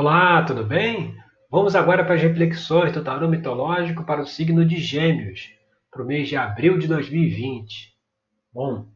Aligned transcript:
Olá, 0.00 0.44
tudo 0.44 0.62
bem? 0.62 1.16
Vamos 1.50 1.74
agora 1.74 2.04
para 2.04 2.14
as 2.14 2.22
reflexões 2.22 2.92
do 2.92 3.02
tarô 3.02 3.26
mitológico 3.26 4.04
para 4.04 4.22
o 4.22 4.26
signo 4.26 4.64
de 4.64 4.76
Gêmeos, 4.76 5.50
para 5.90 6.04
o 6.04 6.06
mês 6.06 6.28
de 6.28 6.36
abril 6.36 6.78
de 6.78 6.86
2020. 6.86 7.96
Bom, 8.54 8.86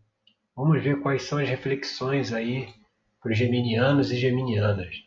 vamos 0.54 0.80
ver 0.80 1.00
quais 1.00 1.24
são 1.24 1.38
as 1.38 1.48
reflexões 1.48 2.32
aí 2.32 2.68
para 3.20 3.32
os 3.32 3.36
geminianos 3.36 4.12
e 4.12 4.16
geminianas. 4.16 5.02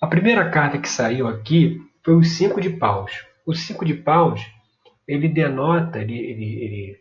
A 0.00 0.08
primeira 0.08 0.50
carta 0.50 0.78
que 0.78 0.88
saiu 0.88 1.28
aqui 1.28 1.80
foi 2.04 2.16
o 2.16 2.24
Cinco 2.24 2.60
de 2.60 2.70
Paus. 2.70 3.24
O 3.46 3.54
Cinco 3.54 3.84
de 3.84 3.94
Paus, 3.94 4.44
ele 5.06 5.28
denota, 5.28 6.00
ele, 6.00 6.18
ele, 6.18 6.64
ele 6.64 7.00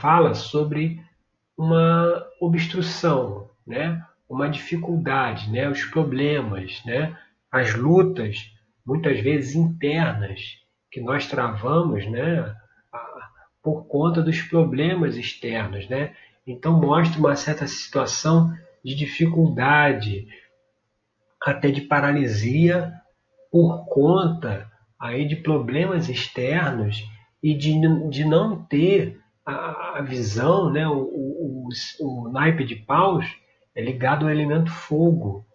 fala 0.00 0.32
sobre 0.32 0.98
uma 1.58 2.26
obstrução, 2.40 3.50
né? 3.66 4.02
Uma 4.28 4.48
dificuldade, 4.48 5.50
né? 5.50 5.68
os 5.68 5.84
problemas, 5.84 6.82
né? 6.84 7.16
as 7.50 7.74
lutas, 7.74 8.52
muitas 8.84 9.20
vezes 9.20 9.54
internas, 9.54 10.58
que 10.90 11.00
nós 11.00 11.26
travamos 11.26 12.06
né? 12.06 12.54
por 13.62 13.86
conta 13.86 14.22
dos 14.22 14.42
problemas 14.42 15.16
externos. 15.16 15.88
Né? 15.88 16.14
Então, 16.46 16.78
mostra 16.78 17.18
uma 17.18 17.36
certa 17.36 17.66
situação 17.66 18.52
de 18.84 18.94
dificuldade, 18.94 20.28
até 21.42 21.70
de 21.70 21.80
paralisia, 21.80 22.92
por 23.50 23.86
conta 23.86 24.70
aí 25.00 25.26
de 25.26 25.36
problemas 25.36 26.08
externos 26.08 27.02
e 27.42 27.54
de, 27.54 27.74
de 28.10 28.24
não 28.24 28.62
ter 28.64 29.20
a, 29.46 30.02
visão, 30.02 30.70
né? 30.70 30.86
o, 30.86 30.98
o, 30.98 31.68
o, 32.00 32.26
o 32.26 32.32
naipe 32.32 32.64
de 32.64 32.76
paus, 32.76 33.26
é 33.78 33.80
ligado 33.80 34.26
ao 34.26 34.32
elemento 34.32 34.72
fogo, 34.72 35.46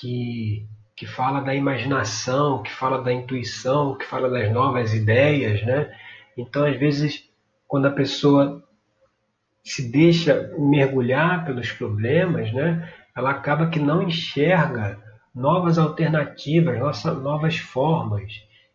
que, 0.00 0.66
que 0.96 1.04
fala 1.04 1.42
da 1.42 1.54
imaginação, 1.54 2.62
que 2.62 2.72
fala 2.72 3.02
da 3.02 3.12
intuição, 3.12 3.98
que 3.98 4.06
fala 4.06 4.30
das 4.30 4.50
novas 4.50 4.94
ideias, 4.94 5.62
né? 5.62 5.94
Então, 6.38 6.64
às 6.64 6.74
vezes, 6.78 7.30
quando 7.68 7.84
a 7.84 7.90
pessoa 7.90 8.66
se 9.62 9.92
deixa 9.92 10.54
mergulhar 10.58 11.44
pelos 11.44 11.70
problemas, 11.70 12.50
né? 12.50 12.90
Ela 13.14 13.32
acaba 13.32 13.68
que 13.68 13.78
não 13.78 14.02
enxerga 14.02 14.98
novas 15.34 15.76
alternativas, 15.76 16.78
novas 17.04 17.58
formas 17.58 18.32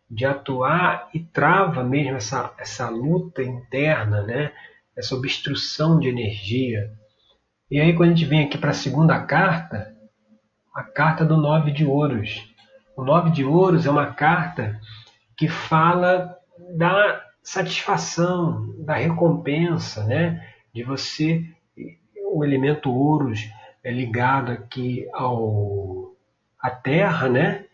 de 0.08 0.24
atuar 0.24 1.08
e 1.12 1.18
trava 1.18 1.82
mesmo 1.82 2.18
essa, 2.18 2.54
essa 2.56 2.88
luta 2.88 3.42
interna, 3.42 4.22
né? 4.22 4.52
essa 4.96 5.16
obstrução 5.16 5.98
de 5.98 6.08
energia. 6.08 6.92
E 7.72 7.80
aí, 7.80 7.94
quando 7.94 8.10
a 8.10 8.14
gente 8.14 8.28
vem 8.28 8.44
aqui 8.44 8.58
para 8.58 8.68
a 8.68 8.74
segunda 8.74 9.18
carta, 9.24 9.96
a 10.74 10.82
carta 10.82 11.24
do 11.24 11.38
Nove 11.38 11.72
de 11.72 11.86
Ouros. 11.86 12.54
O 12.94 13.02
Nove 13.02 13.30
de 13.30 13.46
Ouros 13.46 13.86
é 13.86 13.90
uma 13.90 14.12
carta 14.12 14.78
que 15.34 15.48
fala 15.48 16.36
da 16.76 17.24
satisfação, 17.42 18.74
da 18.84 18.92
recompensa, 18.96 20.04
né? 20.04 20.46
De 20.70 20.82
você, 20.82 21.46
o 22.34 22.44
elemento 22.44 22.92
ouros 22.92 23.40
é 23.82 23.90
ligado 23.90 24.52
aqui 24.52 25.08
ao 25.14 26.12
à 26.60 26.68
terra, 26.68 27.26
né? 27.26 27.64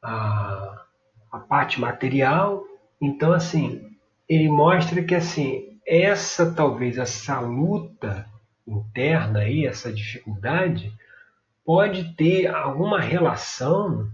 A, 0.00 0.84
a 1.32 1.38
parte 1.40 1.80
material. 1.80 2.62
Então, 3.02 3.32
assim, 3.32 3.84
ele 4.28 4.48
mostra 4.48 5.02
que 5.02 5.16
assim 5.16 5.76
essa 5.84 6.54
talvez 6.54 6.98
essa 6.98 7.40
luta 7.40 8.30
interna 8.72 9.40
aí, 9.40 9.66
essa 9.66 9.92
dificuldade, 9.92 10.92
pode 11.64 12.14
ter 12.14 12.46
alguma 12.46 13.00
relação 13.00 14.08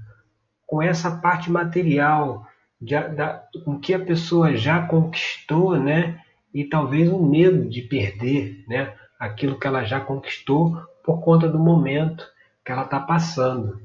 com 0.66 0.82
essa 0.82 1.10
parte 1.10 1.50
material, 1.50 2.46
de, 2.80 2.98
da, 3.08 3.42
com 3.64 3.78
que 3.78 3.94
a 3.94 3.98
pessoa 3.98 4.56
já 4.56 4.82
conquistou, 4.86 5.78
né? 5.78 6.20
E 6.52 6.64
talvez 6.64 7.10
o 7.10 7.22
medo 7.22 7.68
de 7.68 7.82
perder, 7.82 8.64
né? 8.68 8.92
Aquilo 9.18 9.58
que 9.58 9.66
ela 9.66 9.84
já 9.84 10.00
conquistou 10.00 10.76
por 11.04 11.22
conta 11.22 11.48
do 11.48 11.58
momento 11.58 12.26
que 12.64 12.72
ela 12.72 12.82
está 12.82 12.98
passando. 12.98 13.80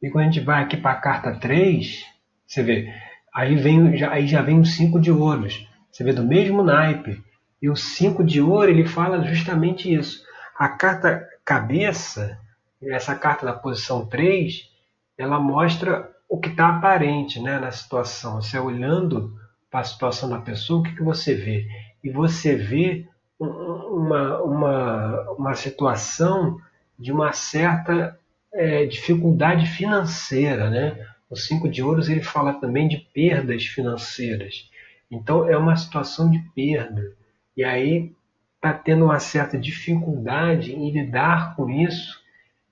E 0.00 0.08
quando 0.10 0.24
a 0.24 0.30
gente 0.30 0.40
vai 0.40 0.62
aqui 0.62 0.76
para 0.76 0.92
a 0.92 1.00
carta 1.00 1.34
3, 1.34 2.04
você 2.46 2.62
vê, 2.62 2.94
aí, 3.34 3.56
vem, 3.56 3.96
já, 3.96 4.12
aí 4.12 4.26
já 4.26 4.40
vem 4.42 4.60
os 4.60 4.74
5 4.76 5.00
de 5.00 5.10
ouros. 5.10 5.66
Você 5.90 6.04
vê 6.04 6.12
do 6.12 6.24
mesmo 6.24 6.62
naipe. 6.62 7.22
E 7.64 7.70
o 7.70 7.74
5 7.74 8.22
de 8.22 8.42
ouro 8.42 8.68
ele 8.68 8.84
fala 8.84 9.24
justamente 9.24 9.90
isso. 9.90 10.22
A 10.54 10.68
carta 10.68 11.26
cabeça, 11.42 12.38
essa 12.82 13.14
carta 13.14 13.46
da 13.46 13.54
posição 13.54 14.04
3, 14.04 14.70
ela 15.16 15.40
mostra 15.40 16.14
o 16.28 16.38
que 16.38 16.50
está 16.50 16.68
aparente 16.68 17.40
né, 17.40 17.58
na 17.58 17.70
situação. 17.70 18.42
Você 18.42 18.58
olhando 18.58 19.34
para 19.70 19.80
a 19.80 19.84
situação 19.84 20.28
da 20.28 20.42
pessoa, 20.42 20.80
o 20.80 20.82
que, 20.82 20.94
que 20.94 21.02
você 21.02 21.34
vê? 21.34 21.66
E 22.04 22.10
você 22.10 22.54
vê 22.54 23.08
uma, 23.40 24.42
uma, 24.42 25.30
uma 25.30 25.54
situação 25.54 26.58
de 26.98 27.12
uma 27.12 27.32
certa 27.32 28.20
é, 28.52 28.84
dificuldade 28.84 29.64
financeira. 29.68 30.68
Né? 30.68 31.02
O 31.30 31.34
5 31.34 31.66
de 31.70 31.82
ouros 31.82 32.10
ele 32.10 32.22
fala 32.22 32.52
também 32.52 32.86
de 32.86 32.98
perdas 32.98 33.64
financeiras. 33.64 34.68
Então 35.10 35.48
é 35.48 35.56
uma 35.56 35.76
situação 35.76 36.30
de 36.30 36.40
perda. 36.54 37.23
E 37.56 37.62
aí 37.62 38.14
está 38.56 38.72
tendo 38.72 39.04
uma 39.04 39.20
certa 39.20 39.58
dificuldade 39.58 40.74
em 40.74 40.90
lidar 40.90 41.54
com 41.54 41.68
isso 41.68 42.18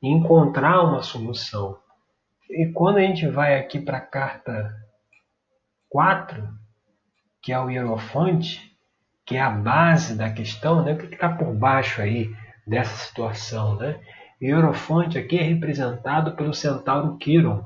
e 0.03 0.09
encontrar 0.09 0.82
uma 0.82 1.03
solução. 1.03 1.78
E 2.50 2.66
quando 2.72 2.97
a 2.97 3.03
gente 3.03 3.28
vai 3.28 3.59
aqui 3.59 3.78
para 3.78 3.98
a 3.98 4.00
carta 4.00 4.75
4, 5.88 6.48
que 7.42 7.53
é 7.53 7.59
o 7.59 7.69
Hierofante, 7.69 8.72
que 9.25 9.37
é 9.37 9.41
a 9.41 9.50
base 9.50 10.16
da 10.16 10.31
questão, 10.31 10.82
né? 10.82 10.94
o 10.94 10.98
que 10.98 11.15
está 11.15 11.28
por 11.28 11.54
baixo 11.54 12.00
aí 12.00 12.34
dessa 12.66 12.97
situação? 12.97 13.76
Né? 13.76 14.00
O 14.41 14.44
Hierofante 14.44 15.19
aqui 15.19 15.38
é 15.38 15.42
representado 15.42 16.34
pelo 16.34 16.54
centauro 16.54 17.19
Quiron, 17.19 17.65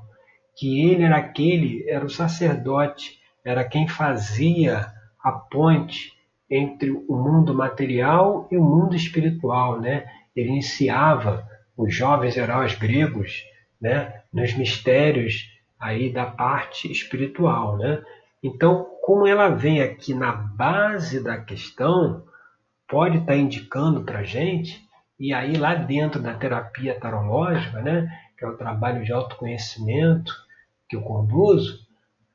que 0.56 0.90
ele 0.90 1.04
era 1.04 1.16
aquele, 1.16 1.88
era 1.88 2.04
o 2.04 2.10
sacerdote, 2.10 3.20
era 3.44 3.64
quem 3.64 3.86
fazia 3.86 4.92
a 5.22 5.32
ponte 5.32 6.15
entre 6.50 6.90
o 6.90 7.16
mundo 7.16 7.54
material 7.54 8.48
e 8.50 8.56
o 8.56 8.62
mundo 8.62 8.94
espiritual, 8.94 9.80
né? 9.80 10.06
Ele 10.34 10.50
iniciava 10.50 11.46
os 11.76 11.94
jovens 11.94 12.36
heróis 12.36 12.74
gregos, 12.74 13.44
né, 13.80 14.22
nos 14.32 14.54
mistérios 14.54 15.50
aí 15.78 16.10
da 16.10 16.24
parte 16.24 16.90
espiritual, 16.90 17.76
né? 17.76 18.02
Então, 18.42 18.86
como 19.02 19.26
ela 19.26 19.48
vem 19.48 19.82
aqui 19.82 20.14
na 20.14 20.32
base 20.32 21.22
da 21.22 21.36
questão, 21.38 22.24
pode 22.88 23.18
estar 23.18 23.32
tá 23.32 23.36
indicando 23.36 24.04
para 24.04 24.22
gente 24.22 24.80
e 25.18 25.32
aí 25.32 25.56
lá 25.56 25.74
dentro 25.74 26.20
da 26.20 26.34
terapia 26.34 26.98
tarológica, 26.98 27.80
né, 27.82 28.08
que 28.38 28.44
é 28.44 28.48
o 28.48 28.56
trabalho 28.56 29.04
de 29.04 29.12
autoconhecimento 29.12 30.32
que 30.88 30.96
eu 30.96 31.02
conduzo, 31.02 31.86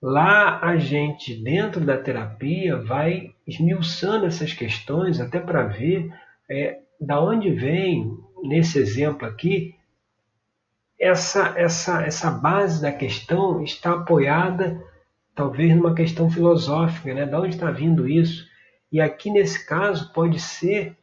Lá 0.01 0.59
a 0.63 0.77
gente, 0.77 1.35
dentro 1.35 1.79
da 1.79 1.95
terapia, 1.95 2.75
vai 2.75 3.35
esmiuçando 3.51 4.25
essas 4.25 4.53
questões 4.53 5.19
até 5.19 5.39
para 5.39 5.63
ver 5.63 6.11
é, 6.49 6.79
da 6.99 7.21
onde 7.21 7.51
vem, 7.51 8.17
nesse 8.43 8.79
exemplo 8.79 9.27
aqui, 9.27 9.75
essa, 10.99 11.53
essa, 11.57 12.03
essa 12.03 12.29
base 12.29 12.81
da 12.81 12.91
questão 12.91 13.63
está 13.63 13.93
apoiada 13.93 14.81
talvez 15.33 15.75
numa 15.75 15.95
questão 15.95 16.29
filosófica, 16.29 17.13
né? 17.13 17.25
Da 17.25 17.39
onde 17.39 17.55
está 17.55 17.71
vindo 17.71 18.07
isso? 18.07 18.45
E 18.91 18.99
aqui 18.99 19.31
nesse 19.31 19.65
caso 19.65 20.11
pode 20.13 20.39
ser 20.39 20.95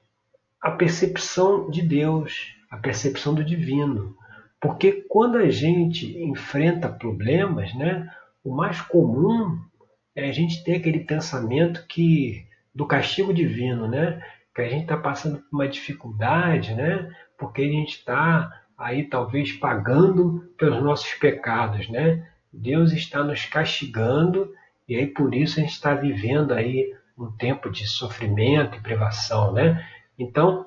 a 0.60 0.70
percepção 0.70 1.70
de 1.70 1.82
Deus, 1.82 2.54
a 2.70 2.76
percepção 2.76 3.34
do 3.34 3.42
divino. 3.42 4.16
Porque 4.60 5.04
quando 5.08 5.38
a 5.38 5.48
gente 5.50 6.18
enfrenta 6.22 6.88
problemas, 6.88 7.74
né, 7.74 8.08
o 8.44 8.54
mais 8.54 8.80
comum 8.80 9.58
é 10.18 10.28
a 10.28 10.32
gente 10.32 10.64
ter 10.64 10.74
aquele 10.74 10.98
pensamento 10.98 11.86
que 11.86 12.44
do 12.74 12.84
castigo 12.84 13.32
divino, 13.32 13.86
né? 13.86 14.20
Que 14.52 14.62
a 14.62 14.68
gente 14.68 14.82
está 14.82 14.96
passando 14.96 15.38
por 15.38 15.46
uma 15.52 15.68
dificuldade, 15.68 16.74
né? 16.74 17.14
Porque 17.38 17.62
a 17.62 17.68
gente 17.68 17.98
está 17.98 18.64
aí 18.76 19.04
talvez 19.04 19.52
pagando 19.52 20.52
pelos 20.58 20.82
nossos 20.82 21.14
pecados, 21.14 21.88
né? 21.88 22.26
Deus 22.52 22.92
está 22.92 23.22
nos 23.22 23.44
castigando 23.44 24.52
e 24.88 24.96
aí 24.96 25.06
por 25.06 25.32
isso 25.32 25.60
a 25.60 25.62
gente 25.62 25.72
está 25.72 25.94
vivendo 25.94 26.52
aí 26.52 26.92
um 27.16 27.30
tempo 27.30 27.70
de 27.70 27.86
sofrimento 27.86 28.76
e 28.76 28.82
privação, 28.82 29.52
né? 29.52 29.86
Então 30.18 30.66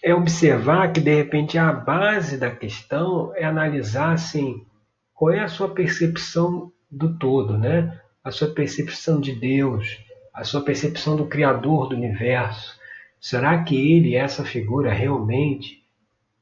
é 0.00 0.14
observar 0.14 0.92
que 0.92 1.00
de 1.00 1.12
repente 1.12 1.58
a 1.58 1.72
base 1.72 2.38
da 2.38 2.52
questão 2.52 3.32
é 3.34 3.44
analisar 3.44 4.12
assim 4.12 4.64
qual 5.12 5.32
é 5.32 5.40
a 5.40 5.48
sua 5.48 5.74
percepção 5.74 6.72
do 6.88 7.18
todo, 7.18 7.58
né? 7.58 8.00
A 8.22 8.30
sua 8.30 8.48
percepção 8.48 9.20
de 9.20 9.34
Deus, 9.34 9.98
a 10.34 10.44
sua 10.44 10.62
percepção 10.62 11.16
do 11.16 11.26
Criador 11.26 11.88
do 11.88 11.96
universo. 11.96 12.78
Será 13.20 13.62
que 13.62 13.76
ele 13.76 14.14
é 14.14 14.20
essa 14.20 14.44
figura 14.44 14.92
realmente 14.92 15.84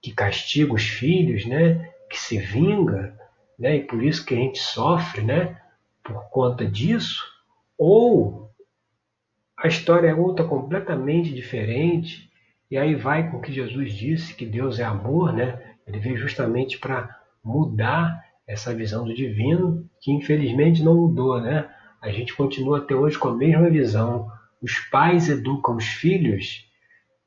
que 0.00 0.12
castiga 0.12 0.74
os 0.74 0.82
filhos, 0.82 1.44
né? 1.44 1.90
Que 2.08 2.18
se 2.18 2.38
vinga? 2.38 3.18
né? 3.58 3.76
e 3.76 3.80
por 3.82 4.02
isso 4.02 4.24
que 4.24 4.34
a 4.34 4.38
gente 4.38 4.58
sofre 4.58 5.22
né? 5.22 5.60
por 6.04 6.30
conta 6.30 6.64
disso, 6.64 7.24
ou 7.76 8.50
a 9.56 9.66
história 9.66 10.08
é 10.08 10.14
outra 10.14 10.44
completamente 10.44 11.34
diferente, 11.34 12.30
e 12.70 12.78
aí 12.78 12.94
vai 12.94 13.30
com 13.30 13.38
o 13.38 13.40
que 13.40 13.52
Jesus 13.52 13.92
disse, 13.92 14.34
que 14.34 14.46
Deus 14.46 14.78
é 14.78 14.84
amor, 14.84 15.32
né? 15.32 15.74
ele 15.86 15.98
veio 15.98 16.16
justamente 16.16 16.78
para 16.78 17.18
mudar 17.42 18.24
essa 18.48 18.74
visão 18.74 19.04
do 19.04 19.14
divino, 19.14 19.88
que 20.00 20.10
infelizmente 20.10 20.82
não 20.82 20.94
mudou. 20.94 21.38
Né? 21.40 21.68
A 22.00 22.10
gente 22.10 22.34
continua 22.34 22.78
até 22.78 22.94
hoje 22.94 23.18
com 23.18 23.28
a 23.28 23.36
mesma 23.36 23.68
visão. 23.68 24.30
Os 24.62 24.78
pais 24.90 25.28
educam 25.28 25.76
os 25.76 25.84
filhos 25.84 26.66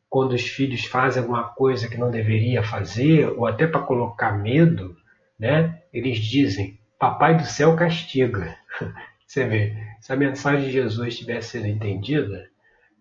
quando 0.10 0.34
os 0.34 0.42
filhos 0.42 0.84
fazem 0.84 1.22
alguma 1.22 1.44
coisa 1.44 1.88
que 1.88 1.98
não 1.98 2.12
deveria 2.12 2.62
fazer, 2.62 3.30
ou 3.30 3.46
até 3.48 3.66
para 3.66 3.80
colocar 3.84 4.34
medo, 4.34 4.94
né? 5.40 5.82
Eles 5.94 6.18
dizem: 6.18 6.78
Papai 7.00 7.38
do 7.38 7.46
céu 7.46 7.78
castiga. 7.78 8.58
Você 9.26 9.46
vê, 9.46 9.74
se 10.02 10.12
a 10.12 10.18
mensagem 10.18 10.66
de 10.66 10.74
Jesus 10.74 11.18
tivesse 11.18 11.52
sido 11.52 11.66
entendida, 11.66 12.50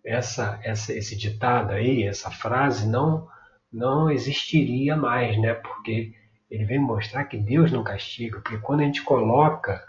essa, 0.04 0.60
essa, 0.62 0.92
esse 0.92 1.16
ditado 1.16 1.72
aí, 1.72 2.04
essa 2.04 2.30
frase 2.30 2.88
não 2.88 3.26
não 3.72 4.10
existiria 4.10 4.96
mais, 4.96 5.36
né? 5.40 5.54
Porque 5.54 6.12
ele 6.50 6.64
vem 6.64 6.78
mostrar 6.78 7.24
que 7.24 7.36
Deus 7.36 7.70
não 7.70 7.84
castiga, 7.84 8.40
porque 8.40 8.58
quando 8.58 8.80
a 8.80 8.84
gente 8.84 9.02
coloca 9.02 9.84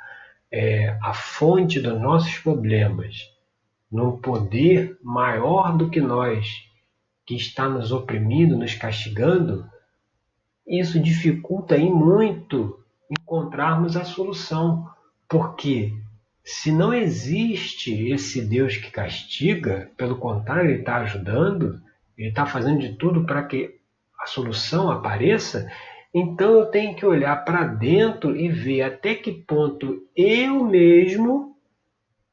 é, 0.52 0.98
a 1.02 1.14
fonte 1.14 1.80
dos 1.80 2.00
nossos 2.00 2.38
problemas 2.38 3.32
num 3.92 4.18
poder 4.18 4.98
maior 5.04 5.76
do 5.76 5.90
que 5.90 6.00
nós, 6.00 6.48
que 7.26 7.36
está 7.36 7.68
nos 7.68 7.92
oprimindo, 7.92 8.58
nos 8.58 8.76
castigando, 8.76 9.70
isso 10.66 11.00
dificulta 11.00 11.76
aí 11.76 11.90
muito 11.90 12.80
encontrarmos 13.10 13.98
a 13.98 14.06
solução, 14.06 14.90
porque 15.28 15.94
se 16.44 16.72
não 16.72 16.94
existe 16.94 18.10
esse 18.10 18.42
Deus 18.42 18.78
que 18.78 18.90
castiga, 18.90 19.92
pelo 19.98 20.18
contrário, 20.18 20.70
ele 20.70 20.80
está 20.80 20.98
ajudando, 20.98 21.82
ele 22.18 22.30
está 22.30 22.46
fazendo 22.46 22.80
de 22.80 22.94
tudo 22.94 23.26
para 23.26 23.44
que 23.44 23.80
a 24.20 24.26
solução 24.26 24.90
apareça, 24.90 25.70
então 26.14 26.52
eu 26.56 26.66
tenho 26.66 26.96
que 26.96 27.06
olhar 27.06 27.36
para 27.46 27.66
dentro 27.66 28.36
e 28.36 28.50
ver 28.50 28.82
até 28.82 29.16
que 29.16 29.32
ponto 29.32 30.06
eu 30.16 30.64
mesmo 30.66 31.56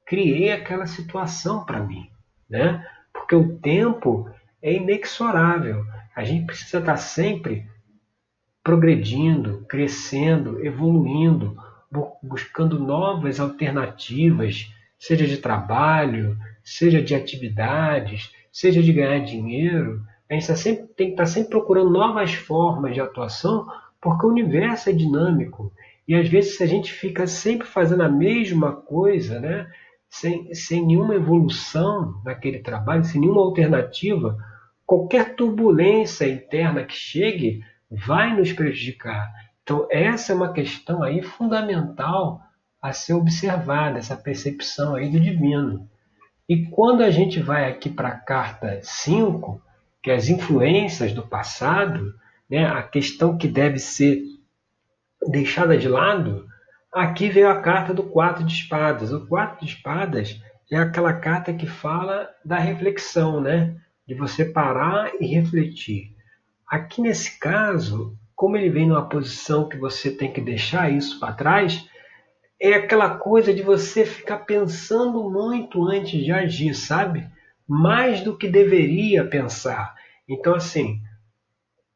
criei 0.04 0.50
aquela 0.50 0.86
situação 0.86 1.64
para 1.64 1.80
mim, 1.80 2.10
né? 2.48 2.84
Porque 3.12 3.34
o 3.34 3.58
tempo 3.58 4.28
é 4.62 4.72
inexorável. 4.72 5.84
A 6.16 6.25
gente 6.25 6.46
precisa 6.46 6.78
estar 6.78 6.96
sempre 6.96 7.69
progredindo, 8.64 9.64
crescendo, 9.69 10.64
evoluindo, 10.64 11.56
buscando 12.22 12.78
novas 12.78 13.38
alternativas, 13.38 14.70
seja 14.98 15.26
de 15.26 15.36
trabalho, 15.36 16.36
seja 16.62 17.00
de 17.00 17.14
atividades, 17.14 18.32
seja 18.52 18.82
de 18.82 18.92
ganhar 18.92 19.20
dinheiro. 19.20 20.02
A 20.30 20.34
gente 20.34 20.46
tá 20.46 20.56
sempre, 20.56 20.86
tem 20.88 21.06
que 21.08 21.12
estar 21.12 21.26
sempre 21.26 21.50
procurando 21.50 21.90
novas 21.90 22.34
formas 22.34 22.94
de 22.94 23.00
atuação, 23.00 23.66
porque 24.00 24.26
o 24.26 24.30
universo 24.30 24.90
é 24.90 24.92
dinâmico. 24.92 25.72
E 26.06 26.14
às 26.14 26.28
vezes, 26.28 26.56
se 26.56 26.62
a 26.62 26.66
gente 26.66 26.92
fica 26.92 27.26
sempre 27.26 27.66
fazendo 27.66 28.02
a 28.02 28.08
mesma 28.08 28.72
coisa, 28.72 29.40
né? 29.40 29.66
sem, 30.08 30.54
sem 30.54 30.86
nenhuma 30.86 31.14
evolução 31.14 32.20
naquele 32.25 32.60
trabalho, 32.60 33.04
sem 33.04 33.20
nenhuma 33.20 33.42
alternativa, 33.42 34.38
qualquer 34.86 35.34
turbulência 35.34 36.26
interna 36.26 36.84
que 36.84 36.94
chegue 36.94 37.62
vai 37.90 38.34
nos 38.34 38.52
prejudicar. 38.52 39.30
Então, 39.62 39.86
essa 39.90 40.32
é 40.32 40.34
uma 40.34 40.52
questão 40.52 41.02
aí 41.02 41.22
fundamental 41.22 42.40
a 42.80 42.92
ser 42.92 43.14
observada, 43.14 43.98
essa 43.98 44.16
percepção 44.16 44.94
aí 44.94 45.10
do 45.10 45.20
divino. 45.20 45.88
E 46.48 46.64
quando 46.66 47.02
a 47.02 47.10
gente 47.10 47.40
vai 47.40 47.70
aqui 47.70 47.90
para 47.90 48.08
a 48.08 48.19
carta 48.19 48.80
5, 48.82 49.60
que 50.02 50.10
as 50.10 50.28
influências 50.28 51.12
do 51.12 51.26
passado, 51.26 52.14
né, 52.48 52.66
a 52.66 52.82
questão 52.82 53.36
que 53.36 53.48
deve 53.48 53.78
ser 53.78 54.22
deixada 55.30 55.76
de 55.76 55.88
lado, 55.88 56.48
Aqui 56.92 57.28
veio 57.28 57.48
a 57.50 57.60
carta 57.60 57.92
do 57.92 58.02
quatro 58.02 58.42
de 58.42 58.52
espadas. 58.52 59.12
O 59.12 59.26
quatro 59.26 59.64
de 59.64 59.72
espadas 59.72 60.40
é 60.72 60.76
aquela 60.76 61.12
carta 61.12 61.52
que 61.52 61.66
fala 61.66 62.28
da 62.44 62.58
reflexão, 62.58 63.40
né? 63.40 63.76
De 64.06 64.14
você 64.14 64.44
parar 64.44 65.12
e 65.20 65.26
refletir. 65.26 66.14
Aqui 66.66 67.02
nesse 67.02 67.38
caso, 67.38 68.16
como 68.34 68.56
ele 68.56 68.70
vem 68.70 68.88
numa 68.88 69.06
posição 69.06 69.68
que 69.68 69.76
você 69.76 70.10
tem 70.10 70.32
que 70.32 70.40
deixar 70.40 70.90
isso 70.90 71.20
para 71.20 71.34
trás, 71.34 71.86
é 72.60 72.72
aquela 72.72 73.18
coisa 73.18 73.52
de 73.52 73.62
você 73.62 74.06
ficar 74.06 74.38
pensando 74.38 75.30
muito 75.30 75.86
antes 75.86 76.24
de 76.24 76.32
agir, 76.32 76.74
sabe? 76.74 77.28
Mais 77.68 78.22
do 78.22 78.36
que 78.36 78.48
deveria 78.48 79.24
pensar. 79.24 79.94
Então, 80.28 80.54
assim, 80.54 81.00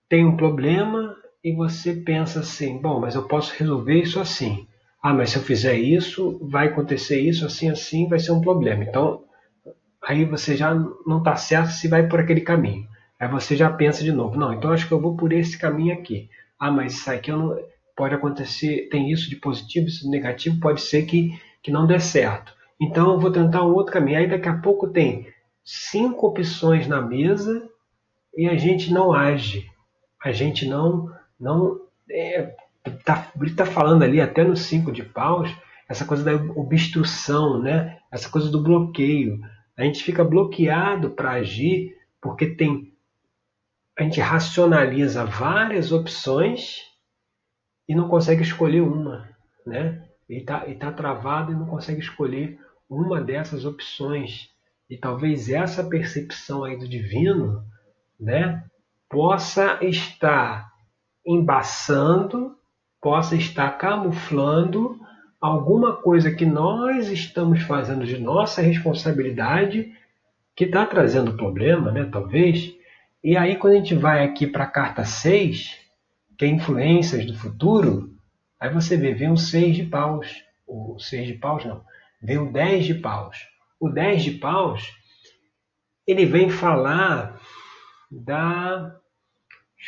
tem 0.08 0.26
um 0.26 0.36
problema 0.36 1.16
e 1.42 1.52
você 1.52 1.94
pensa 1.94 2.40
assim: 2.40 2.78
bom, 2.78 3.00
mas 3.00 3.14
eu 3.14 3.26
posso 3.26 3.54
resolver 3.58 4.00
isso 4.00 4.20
assim. 4.20 4.66
Ah, 5.02 5.12
mas 5.12 5.30
se 5.30 5.36
eu 5.36 5.42
fizer 5.42 5.76
isso, 5.76 6.38
vai 6.42 6.69
acontecer 6.69 7.20
isso, 7.20 7.44
assim, 7.44 7.70
assim, 7.70 8.08
vai 8.08 8.20
ser 8.20 8.30
um 8.32 8.40
problema. 8.40 8.84
Então, 8.84 9.24
aí 10.02 10.24
você 10.24 10.54
já 10.54 10.74
não 10.74 11.19
está 11.19 11.34
certo 11.34 11.70
se 11.70 11.88
vai 11.88 12.06
por 12.08 12.20
aquele 12.20 12.40
caminho. 12.40 12.86
Aí 13.19 13.28
você 13.28 13.56
já 13.56 13.70
pensa 13.70 14.04
de 14.04 14.12
novo, 14.12 14.38
não, 14.38 14.52
então 14.52 14.72
acho 14.72 14.86
que 14.86 14.92
eu 14.92 15.00
vou 15.00 15.16
por 15.16 15.32
esse 15.32 15.58
caminho 15.58 15.94
aqui. 15.94 16.28
Ah, 16.58 16.70
mas 16.70 16.94
isso 16.94 17.10
aqui 17.10 17.30
não, 17.32 17.56
pode 17.96 18.14
acontecer, 18.14 18.88
tem 18.90 19.10
isso 19.10 19.28
de 19.30 19.36
positivo, 19.36 19.86
isso 19.86 20.04
de 20.04 20.10
negativo, 20.10 20.60
pode 20.60 20.80
ser 20.80 21.02
que, 21.02 21.30
que 21.62 21.70
não 21.70 21.86
dê 21.86 21.98
certo. 21.98 22.54
Então 22.80 23.12
eu 23.12 23.20
vou 23.20 23.30
tentar 23.30 23.64
um 23.64 23.72
outro 23.72 23.92
caminho. 23.92 24.19
Aí 24.19 24.28
daqui 24.28 24.48
a 24.48 24.58
pouco 24.58 24.88
tem 24.88 25.26
cinco 25.64 26.26
opções 26.26 26.87
na 26.87 27.00
mesa 27.00 27.69
e 28.37 28.49
a 28.49 28.56
gente 28.56 28.93
não 28.93 29.12
age. 29.12 29.70
A 30.23 30.32
gente 30.32 30.67
não, 30.67 31.11
não 31.38 31.81
é, 32.11 32.55
tá, 33.05 33.31
está 33.43 33.67
falando 33.67 34.03
ali 34.03 34.20
até 34.20 34.44
no 34.44 34.56
cinco 34.56 34.93
de 34.93 35.03
paus, 35.03 35.55
essa 35.88 36.05
coisa 36.05 36.25
da 36.25 36.35
obstrução, 36.55 37.61
né? 37.61 37.99
essa 38.11 38.29
coisa 38.29 38.50
do 38.50 38.62
bloqueio. 38.62 39.41
A 39.76 39.82
gente 39.85 40.03
fica 40.03 40.25
bloqueado 40.25 41.11
para 41.11 41.32
agir 41.32 41.97
porque 42.20 42.47
tem 42.47 42.93
a 43.99 44.03
gente 44.03 44.20
racionaliza 44.20 45.25
várias 45.25 45.93
opções 45.93 46.79
e 47.87 47.94
não 47.94 48.08
consegue 48.08 48.43
escolher 48.43 48.81
uma, 48.81 49.29
né? 49.67 50.08
E 50.29 50.38
está 50.38 50.61
tá 50.61 50.93
travado 50.93 51.53
e 51.53 51.55
não 51.55 51.67
consegue 51.67 52.01
escolher 52.01 52.58
uma 52.89 53.20
dessas 53.20 53.65
opções. 53.65 54.51
E 54.93 54.99
talvez 54.99 55.49
essa 55.49 55.82
percepção 55.82 56.65
aí 56.65 56.79
do 56.79 56.87
divino, 56.87 57.65
né, 58.20 58.63
possa 59.08 59.79
estar 59.82 60.70
embaçando 61.27 62.55
possa 63.01 63.34
estar 63.34 63.70
camuflando 63.79 65.01
alguma 65.41 65.96
coisa 65.96 66.31
que 66.31 66.44
nós 66.44 67.08
estamos 67.08 67.63
fazendo 67.63 68.05
de 68.05 68.19
nossa 68.19 68.61
responsabilidade 68.61 69.93
que 70.55 70.65
está 70.65 70.84
trazendo 70.84 71.39
problema, 71.39 71.91
né, 71.91 72.05
talvez. 72.13 72.70
E 73.25 73.34
aí, 73.34 73.56
quando 73.56 73.72
a 73.72 73.77
gente 73.77 73.94
vai 73.94 74.22
aqui 74.22 74.46
para 74.46 74.65
a 74.65 74.70
carta 74.70 75.06
6, 75.06 75.81
que 76.37 76.44
é 76.44 76.49
influências 76.49 77.25
do 77.25 77.34
futuro, 77.34 78.15
aí 78.61 78.70
você 78.70 78.94
vê, 78.94 79.15
vem 79.15 79.32
o 79.32 79.39
6 79.39 79.75
de 79.75 79.84
paus. 79.84 80.44
O 80.67 80.99
6 80.99 81.29
de 81.29 81.34
paus 81.34 81.65
não, 81.65 81.82
vem 82.22 82.37
o 82.37 82.53
10 82.53 82.84
de 82.84 82.94
paus. 82.94 83.52
O 83.82 83.89
10 83.89 84.22
de 84.22 84.31
paus, 84.32 84.94
ele 86.06 86.24
vem 86.24 86.48
falar 86.48 87.41
das 88.08 88.93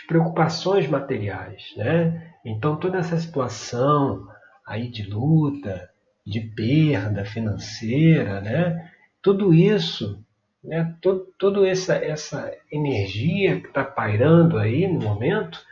preocupações 0.08 0.88
materiais, 0.88 1.72
né? 1.76 2.34
Então 2.44 2.74
toda 2.76 2.98
essa 2.98 3.16
situação 3.16 4.26
aí 4.66 4.88
de 4.88 5.08
luta, 5.08 5.88
de 6.26 6.40
perda 6.40 7.24
financeira, 7.24 8.40
né? 8.40 8.90
Tudo 9.22 9.54
isso, 9.54 10.20
né? 10.62 10.96
Todo, 11.00 11.32
toda 11.38 11.68
essa, 11.68 11.94
essa 11.94 12.52
energia 12.72 13.60
que 13.60 13.68
está 13.68 13.84
pairando 13.84 14.58
aí 14.58 14.88
no 14.88 15.00
momento 15.00 15.64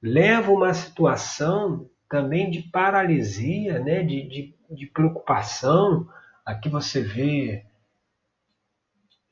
leva 0.00 0.52
uma 0.52 0.72
situação 0.72 1.90
também 2.08 2.48
de 2.48 2.62
paralisia, 2.62 3.80
né? 3.80 4.04
de, 4.04 4.22
de, 4.28 4.54
de 4.70 4.86
preocupação. 4.86 6.06
Aqui 6.44 6.68
você 6.68 7.02
vê 7.02 7.64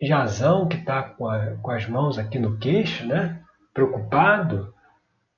Jazão 0.01 0.69
que 0.69 0.77
está 0.77 1.03
com, 1.03 1.27
com 1.61 1.71
as 1.71 1.87
mãos 1.89 2.19
aqui 2.19 2.39
no 2.39 2.59
queixo, 2.59 3.07
né? 3.07 3.43
preocupado 3.75 4.75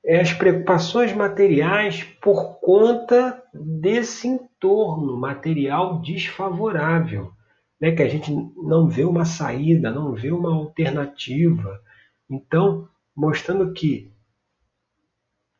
é 0.05 0.21
as 0.21 0.33
preocupações 0.33 1.13
materiais 1.13 2.03
por 2.23 2.59
conta 2.61 3.43
desse 3.53 4.27
entorno 4.27 5.17
material 5.17 6.01
desfavorável, 6.01 7.33
né? 7.81 7.93
que 7.93 8.03
a 8.03 8.09
gente 8.09 8.33
não 8.57 8.89
vê 8.89 9.05
uma 9.05 9.25
saída, 9.25 9.91
não 9.91 10.15
vê 10.15 10.31
uma 10.31 10.55
alternativa. 10.55 11.81
Então, 12.29 12.89
mostrando 13.15 13.73
que 13.73 14.13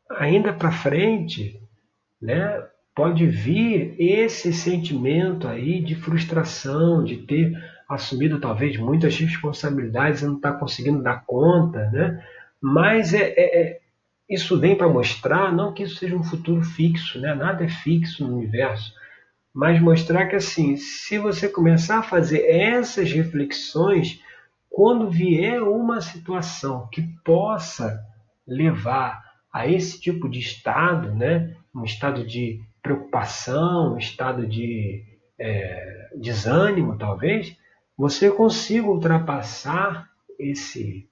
ainda 0.09 0.53
para 0.53 0.71
frente 0.71 1.61
né, 2.21 2.67
pode 2.95 3.25
vir 3.25 3.95
esse 3.99 4.53
sentimento 4.53 5.47
aí 5.47 5.81
de 5.81 5.95
frustração, 5.95 7.03
de 7.03 7.17
ter 7.17 7.53
assumido 7.87 8.39
talvez 8.39 8.77
muitas 8.77 9.17
responsabilidades 9.17 10.21
e 10.21 10.25
não 10.25 10.35
está 10.35 10.53
conseguindo 10.53 11.01
dar 11.01 11.25
conta, 11.25 11.89
né? 11.91 12.23
Mas 12.61 13.13
é, 13.13 13.33
é, 13.35 13.61
é 13.61 13.81
isso 14.29 14.57
vem 14.59 14.77
para 14.77 14.87
mostrar 14.87 15.53
não 15.53 15.73
que 15.73 15.83
isso 15.83 15.95
seja 15.97 16.15
um 16.15 16.23
futuro 16.23 16.61
fixo, 16.61 17.19
né? 17.19 17.33
Nada 17.33 17.65
é 17.65 17.69
fixo 17.69 18.25
no 18.25 18.37
universo, 18.37 18.93
mas 19.53 19.81
mostrar 19.81 20.27
que 20.27 20.35
assim, 20.35 20.77
se 20.77 21.17
você 21.17 21.49
começar 21.49 21.99
a 21.99 22.03
fazer 22.03 22.45
essas 22.45 23.11
reflexões, 23.11 24.21
quando 24.69 25.09
vier 25.09 25.61
uma 25.61 25.99
situação 25.99 26.87
que 26.91 27.01
possa 27.25 28.01
levar 28.47 29.21
a 29.51 29.67
esse 29.67 29.99
tipo 29.99 30.29
de 30.29 30.39
estado, 30.39 31.13
né? 31.13 31.53
Um 31.75 31.83
estado 31.83 32.25
de 32.25 32.61
preocupação, 32.81 33.97
estado 33.97 34.45
de 34.47 35.03
é, 35.39 36.09
desânimo, 36.15 36.97
talvez, 36.97 37.55
você 37.97 38.31
consiga 38.31 38.87
ultrapassar 38.87 40.09
esse, 40.39 41.07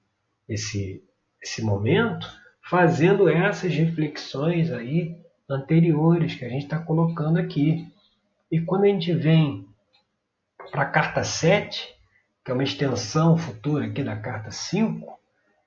esse, 0.48 1.04
esse 1.42 1.62
momento 1.62 2.28
fazendo 2.64 3.28
essas 3.30 3.74
reflexões 3.74 4.72
aí 4.72 5.16
anteriores 5.50 6.36
que 6.36 6.46
a 6.46 6.50
gente 6.50 6.64
está 6.64 6.80
colocando 6.80 7.38
aqui. 7.38 7.88
E 8.52 8.62
quando 8.62 8.84
a 8.84 8.88
gente 8.88 9.12
vem 9.14 9.68
para 10.72 10.84
a 10.84 10.90
carta 10.90 11.24
7, 11.24 11.96
que 12.46 12.52
é 12.52 12.54
uma 12.54 12.64
extensão 12.64 13.38
futura 13.38 13.86
aqui 13.86 14.04
da 14.04 14.16
carta 14.16 14.52
5, 14.52 15.20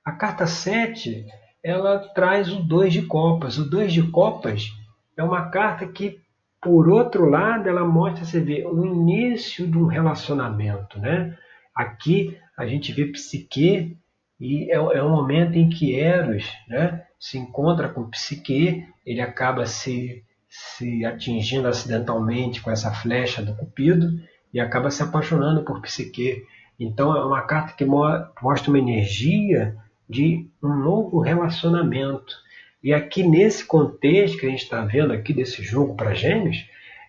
a 0.03 0.11
carta 0.13 0.47
7 0.47 1.25
ela 1.63 1.99
traz 2.09 2.51
o 2.51 2.61
2 2.61 2.91
de 2.91 3.01
copas. 3.03 3.57
O 3.57 3.69
2 3.69 3.93
de 3.93 4.03
copas 4.11 4.69
é 5.17 5.23
uma 5.23 5.49
carta 5.49 5.87
que 5.87 6.21
por 6.63 6.87
outro 6.87 7.25
lado, 7.29 7.67
ela 7.67 7.83
mostra, 7.83 8.23
você 8.23 8.39
vê, 8.39 8.65
o 8.65 8.85
início 8.85 9.67
de 9.67 9.77
um 9.77 9.85
relacionamento, 9.85 10.97
né? 10.97 11.37
Aqui 11.75 12.37
a 12.57 12.65
gente 12.65 12.93
vê 12.93 13.05
Psique 13.07 13.97
e 14.39 14.71
é, 14.71 14.75
é 14.75 15.03
um 15.03 15.09
momento 15.09 15.55
em 15.57 15.67
que 15.67 15.99
Eros, 15.99 16.49
né, 16.69 17.03
se 17.19 17.37
encontra 17.37 17.89
com 17.89 18.09
Psique, 18.09 18.87
ele 19.05 19.19
acaba 19.19 19.65
se, 19.65 20.23
se 20.47 21.03
atingindo 21.03 21.67
acidentalmente 21.67 22.61
com 22.61 22.71
essa 22.71 22.93
flecha 22.93 23.41
do 23.43 23.55
Cupido 23.55 24.19
e 24.53 24.59
acaba 24.59 24.89
se 24.89 25.03
apaixonando 25.03 25.63
por 25.63 25.81
Psique. 25.81 26.43
Então 26.79 27.15
é 27.15 27.25
uma 27.25 27.41
carta 27.41 27.73
que 27.73 27.83
mostra 27.83 28.69
uma 28.69 28.79
energia 28.79 29.75
de 30.09 30.49
um 30.63 30.73
novo 30.75 31.19
relacionamento. 31.19 32.35
E 32.83 32.93
aqui 32.93 33.23
nesse 33.23 33.65
contexto 33.65 34.37
que 34.37 34.45
a 34.45 34.49
gente 34.49 34.63
está 34.63 34.83
vendo 34.83 35.13
aqui 35.13 35.33
desse 35.33 35.63
jogo 35.63 35.95
para 35.95 36.13
gêmeos, 36.13 36.67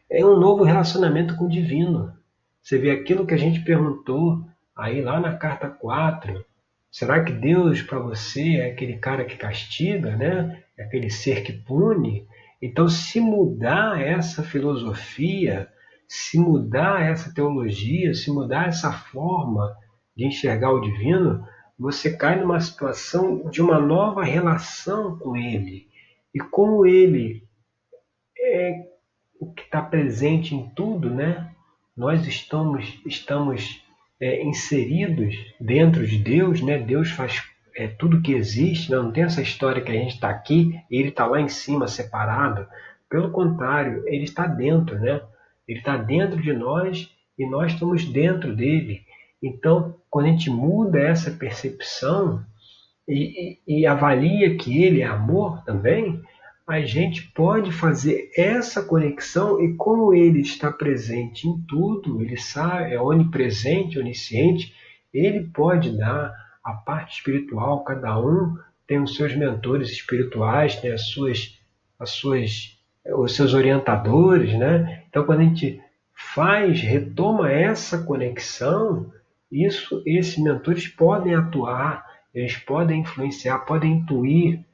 é 0.08 0.24
um 0.24 0.38
novo 0.38 0.62
relacionamento 0.62 1.36
com 1.36 1.46
o 1.46 1.50
divino. 1.50 2.12
Você 2.62 2.78
vê 2.78 2.92
aquilo 2.92 3.26
que 3.26 3.34
a 3.34 3.38
gente 3.38 3.60
perguntou 3.60 4.46
aí 4.76 5.02
lá 5.02 5.18
na 5.18 5.36
carta 5.36 5.68
4. 5.68 6.44
Será 6.90 7.24
que 7.24 7.32
Deus 7.32 7.82
para 7.82 7.98
você 7.98 8.58
é 8.58 8.70
aquele 8.70 8.98
cara 8.98 9.24
que 9.24 9.36
castiga, 9.36 10.16
né? 10.16 10.62
É 10.78 10.84
aquele 10.84 11.10
ser 11.10 11.42
que 11.42 11.52
pune? 11.52 12.24
Então, 12.62 12.88
se 12.88 13.18
mudar 13.20 14.00
essa 14.00 14.44
filosofia, 14.44 15.68
se 16.06 16.38
mudar 16.38 17.02
essa 17.02 17.34
teologia, 17.34 18.14
se 18.14 18.30
mudar 18.30 18.68
essa 18.68 18.92
forma 18.92 19.74
de 20.16 20.24
enxergar 20.26 20.70
o 20.70 20.80
divino, 20.80 21.44
você 21.78 22.16
cai 22.16 22.40
numa 22.40 22.60
situação 22.60 23.48
de 23.50 23.60
uma 23.60 23.80
nova 23.80 24.22
relação 24.22 25.18
com 25.18 25.36
Ele. 25.36 25.88
E 26.32 26.38
como 26.38 26.86
Ele 26.86 27.42
é 28.38 28.86
o 29.40 29.52
que 29.52 29.62
está 29.62 29.82
presente 29.82 30.54
em 30.54 30.68
tudo, 30.70 31.10
né? 31.10 31.50
Nós 31.96 32.26
estamos, 32.26 33.00
estamos 33.04 33.82
é, 34.20 34.42
inseridos 34.42 35.36
dentro 35.60 36.06
de 36.06 36.18
Deus, 36.18 36.60
né? 36.60 36.78
Deus 36.78 37.10
faz 37.10 37.42
é, 37.76 37.88
tudo 37.88 38.22
que 38.22 38.32
existe, 38.32 38.90
né? 38.90 38.96
não 38.96 39.12
tem 39.12 39.24
essa 39.24 39.42
história 39.42 39.82
que 39.82 39.90
a 39.90 39.94
gente 39.94 40.14
está 40.14 40.30
aqui 40.30 40.80
e 40.90 40.96
Ele 40.96 41.08
está 41.08 41.26
lá 41.26 41.40
em 41.40 41.48
cima, 41.48 41.88
separado. 41.88 42.66
Pelo 43.08 43.30
contrário, 43.30 44.02
Ele 44.06 44.24
está 44.24 44.46
dentro, 44.46 44.98
né? 44.98 45.20
Ele 45.66 45.78
está 45.78 45.96
dentro 45.96 46.40
de 46.40 46.52
nós 46.52 47.10
e 47.38 47.46
nós 47.46 47.72
estamos 47.72 48.04
dentro 48.04 48.54
dele. 48.54 49.02
Então, 49.42 49.96
quando 50.14 50.26
a 50.26 50.30
gente 50.30 50.48
muda 50.48 51.00
essa 51.00 51.28
percepção 51.28 52.40
e, 53.08 53.58
e, 53.66 53.80
e 53.80 53.84
avalia 53.84 54.56
que 54.56 54.80
ele 54.80 55.00
é 55.00 55.06
amor 55.06 55.64
também, 55.64 56.22
a 56.64 56.80
gente 56.82 57.32
pode 57.32 57.72
fazer 57.72 58.30
essa 58.36 58.80
conexão 58.80 59.60
e 59.60 59.74
como 59.74 60.14
ele 60.14 60.40
está 60.40 60.70
presente 60.70 61.48
em 61.48 61.60
tudo, 61.62 62.22
ele 62.22 62.36
sabe, 62.36 62.94
é 62.94 63.00
onipresente, 63.00 63.98
onisciente, 63.98 64.72
ele 65.12 65.48
pode 65.52 65.98
dar 65.98 66.32
a 66.62 66.74
parte 66.74 67.18
espiritual, 67.18 67.82
cada 67.82 68.16
um 68.16 68.56
tem 68.86 69.02
os 69.02 69.16
seus 69.16 69.34
mentores 69.34 69.90
espirituais, 69.90 70.76
tem 70.76 70.92
as 70.92 71.08
suas, 71.08 71.58
as 71.98 72.10
suas, 72.10 72.78
os 73.16 73.34
seus 73.34 73.52
orientadores, 73.52 74.56
né? 74.56 75.02
Então 75.10 75.24
quando 75.24 75.40
a 75.40 75.44
gente 75.44 75.82
faz, 76.14 76.80
retoma 76.80 77.50
essa 77.50 77.98
conexão, 77.98 79.12
isso, 79.54 80.02
esses 80.04 80.36
mentores 80.36 80.88
podem 80.88 81.34
atuar, 81.34 82.04
eles 82.34 82.56
podem 82.56 83.02
influenciar, 83.02 83.60
podem 83.60 83.98
intuir 83.98 84.64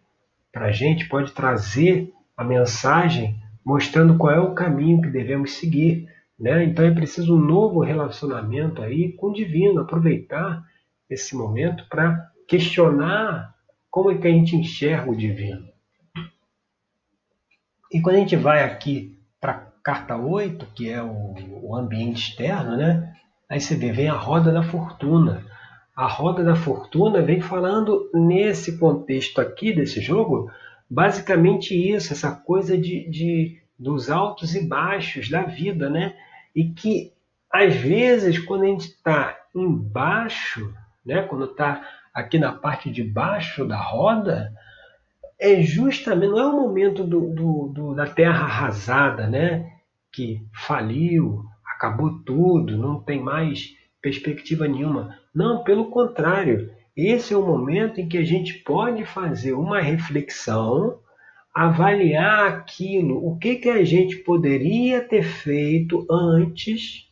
para 0.51 0.67
a 0.67 0.73
gente, 0.73 1.07
pode 1.07 1.33
trazer 1.33 2.11
a 2.35 2.43
mensagem 2.43 3.39
mostrando 3.63 4.17
qual 4.17 4.33
é 4.33 4.41
o 4.41 4.55
caminho 4.55 5.03
que 5.03 5.11
devemos 5.11 5.53
seguir. 5.53 6.09
Né? 6.39 6.65
Então 6.65 6.85
é 6.85 6.91
preciso 6.91 7.37
um 7.37 7.41
novo 7.41 7.81
relacionamento 7.81 8.81
aí 8.81 9.13
com 9.13 9.29
o 9.29 9.35
divino, 9.35 9.81
aproveitar 9.81 10.65
esse 11.11 11.37
momento 11.37 11.87
para 11.91 12.31
questionar 12.49 13.55
como 13.91 14.11
é 14.11 14.17
que 14.17 14.27
a 14.27 14.31
gente 14.31 14.57
enxerga 14.57 15.11
o 15.11 15.17
divino. 15.17 15.69
E 17.93 18.01
quando 18.01 18.17
a 18.17 18.21
gente 18.21 18.37
vai 18.37 18.65
aqui 18.65 19.19
para 19.39 19.53
a 19.53 19.61
carta 19.83 20.17
8, 20.17 20.67
que 20.75 20.89
é 20.89 21.03
o, 21.03 21.35
o 21.63 21.77
ambiente 21.77 22.31
externo, 22.31 22.77
né? 22.77 23.10
Aí 23.50 23.61
você 23.61 23.75
vê, 23.75 23.90
vem 23.90 24.09
a 24.09 24.14
roda 24.14 24.52
da 24.52 24.62
fortuna. 24.62 25.45
A 25.97 26.07
roda 26.07 26.45
da 26.45 26.54
fortuna 26.54 27.21
vem 27.21 27.40
falando 27.40 28.09
nesse 28.14 28.78
contexto 28.78 29.40
aqui 29.40 29.73
desse 29.73 30.00
jogo, 30.00 30.49
basicamente 30.88 31.75
isso, 31.75 32.12
essa 32.12 32.30
coisa 32.30 32.78
de, 32.78 33.11
de 33.11 33.61
dos 33.76 34.09
altos 34.09 34.54
e 34.54 34.64
baixos 34.64 35.28
da 35.28 35.42
vida, 35.42 35.90
né? 35.90 36.14
E 36.54 36.71
que 36.71 37.12
às 37.50 37.75
vezes 37.75 38.38
quando 38.38 38.62
a 38.62 38.66
gente 38.66 38.87
está 38.87 39.37
embaixo, 39.52 40.73
né? 41.04 41.23
Quando 41.23 41.47
está 41.47 41.85
aqui 42.14 42.38
na 42.38 42.52
parte 42.52 42.88
de 42.88 43.02
baixo 43.02 43.66
da 43.66 43.76
roda, 43.76 44.52
é 45.38 45.61
justamente 45.61 46.30
não 46.30 46.38
é 46.38 46.47
o 46.47 46.52
momento 46.52 47.02
do, 47.02 47.35
do, 47.35 47.73
do 47.75 47.95
da 47.95 48.07
terra 48.07 48.45
arrasada, 48.45 49.26
né? 49.26 49.73
Que 50.12 50.47
faliu, 50.52 51.50
acabou 51.81 52.23
tudo, 52.25 52.77
não 52.77 53.01
tem 53.01 53.23
mais 53.23 53.75
perspectiva 54.03 54.69
nenhuma. 54.69 55.19
Não, 55.35 55.65
pelo 55.65 55.87
contrário, 55.87 56.71
esse 56.95 57.33
é 57.33 57.37
o 57.37 57.47
momento 57.47 57.99
em 57.99 58.07
que 58.07 58.19
a 58.19 58.25
gente 58.25 58.59
pode 58.59 59.07
fazer 59.07 59.55
uma 59.55 59.81
reflexão, 59.81 60.99
avaliar 61.55 62.49
aquilo, 62.49 63.27
o 63.27 63.39
que, 63.39 63.57
que 63.57 63.71
a 63.71 63.83
gente 63.83 64.17
poderia 64.17 65.01
ter 65.01 65.23
feito 65.23 66.07
antes 66.11 67.09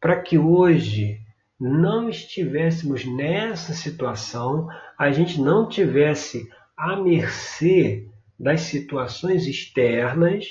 para 0.00 0.18
que 0.18 0.38
hoje 0.38 1.20
não 1.60 2.08
estivéssemos 2.08 3.04
nessa 3.04 3.74
situação, 3.74 4.68
a 4.98 5.10
gente 5.10 5.38
não 5.38 5.68
tivesse 5.68 6.48
à 6.76 6.96
mercê 6.96 8.06
das 8.40 8.62
situações 8.62 9.46
externas, 9.46 10.46